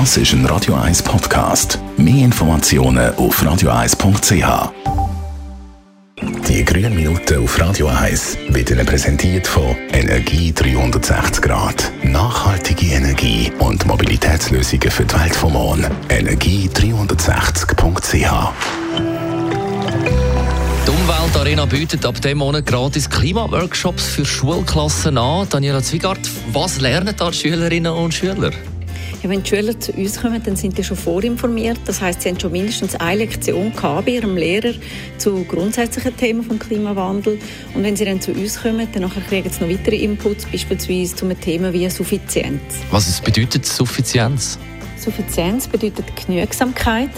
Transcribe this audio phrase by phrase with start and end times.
[0.00, 1.78] Das ist ein Radio 1 Podcast.
[1.96, 4.72] Mehr Informationen auf radio1.ch.
[6.48, 11.92] Die grünen Minuten auf Radio 1 werden präsentiert von Energie 360 Grad.
[12.02, 15.86] Nachhaltige Energie und Mobilitätslösungen für die Welt vom morgen.
[16.08, 18.52] Energie360.ch
[20.86, 25.48] die Umweltarena bietet ab dem Monat gratis Klimaworkshops für Schulklassen an.
[25.48, 26.18] Daniela Zwigart,
[26.52, 28.50] was lernen da die Schülerinnen und Schüler?
[29.24, 31.80] Ja, wenn die Schüler zu uns kommen, dann sind die schon vorinformiert.
[31.86, 34.74] Das heißt, sie haben schon mindestens eine Lektion gehabt bei ihrem Lehrer
[35.16, 37.38] zu grundsätzlichen Themen vom Klimawandel.
[37.72, 41.24] Und wenn sie dann zu uns kommen, dann kriegen sie noch weitere Inputs, beispielsweise zu
[41.24, 42.60] einem Thema wie Suffizienz.
[42.90, 44.58] Was bedeutet Suffizienz?
[44.98, 47.08] Suffizienz bedeutet Genügsamkeit.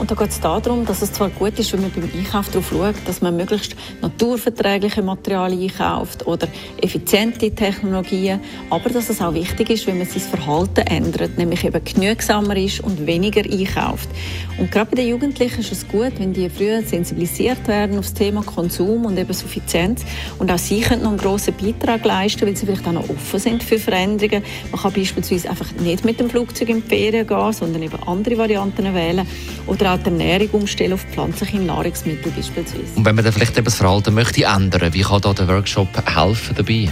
[0.00, 2.70] Und da geht es darum, dass es zwar gut ist, wenn man beim Einkauf darauf
[2.70, 6.48] schaut, dass man möglichst naturverträgliche Materialien einkauft oder
[6.80, 11.84] effiziente Technologien, aber dass es auch wichtig ist, wenn man sein Verhalten ändert, nämlich eben
[11.84, 14.08] genügsamer ist und weniger einkauft.
[14.56, 18.14] Und gerade bei den Jugendlichen ist es gut, wenn die früher sensibilisiert werden auf das
[18.14, 20.06] Thema Konsum und eben Suffizienz.
[20.38, 23.38] Und auch sie können noch einen grossen Beitrag leisten, weil sie vielleicht auch noch offen
[23.38, 24.42] sind für Veränderungen.
[24.72, 28.38] Man kann beispielsweise einfach nicht mit dem Flugzeug in die Ferien gehen, sondern eben andere
[28.38, 29.26] Varianten wählen.
[29.70, 32.82] Oder auch die Ernährung umstellen auf pflanzliche Nahrungsmittel beispielsweise.
[32.96, 36.56] Und wenn man dann vielleicht das Verhalten möchte ändern, wie kann da der Workshop helfen
[36.56, 36.88] dabei?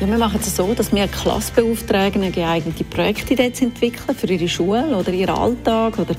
[0.00, 4.48] Ja, wir machen es so, dass wir Klasse beauftragen, geeignete Projektidee zu entwickeln für ihre
[4.48, 6.14] Schule oder ihren Alltag oder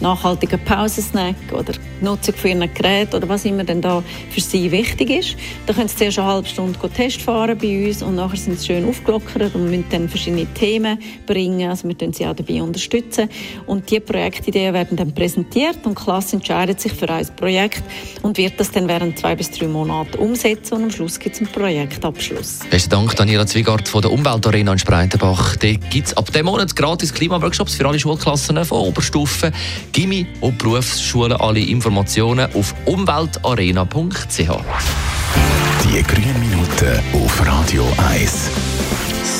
[0.00, 5.10] nachhaltigen Pausensnack oder Nutzung von ihren Geräten oder was immer denn da für sie wichtig
[5.10, 5.36] ist.
[5.66, 8.66] Da können sie zuerst eine halbe Stunde Test fahren bei uns und nachher sind sie
[8.66, 11.68] schön aufgelockert und müssen dann verschiedene Themen bringen.
[11.68, 13.28] Also wir unterstützen sie auch dabei unterstützen.
[13.66, 17.82] Und diese Projektideen werden dann präsentiert und die Klasse entscheidet sich für ein Projekt
[18.22, 21.40] und wird das dann während zwei bis drei Monaten umsetzen und am Schluss gibt es
[21.40, 22.60] einen Projektabschluss.
[22.70, 25.56] Besten Dank, Daniela Zwigart von der Umweltarena in Spreitenbach.
[25.56, 29.52] Da gibt es ab dem Monat gratis Klimaworkshops für alle Schulklassen von Oberstufen,
[29.90, 31.32] Gimmi und Berufsschulen.
[31.32, 34.38] Alle Informationen auf umweltarena.ch.
[34.38, 38.48] Die grünen Minuten auf Radio 1.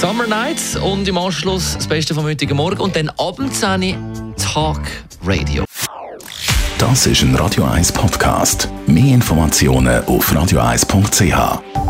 [0.00, 3.97] Summer Nights und im Anschluss das Beste vom heutigen Morgen und dann abends eine
[4.37, 4.81] Talk
[5.25, 5.65] Radio.
[6.78, 8.69] Das ist ein Radio 1 Podcast.
[8.89, 11.85] Mehr Informationen auf radio1.ch.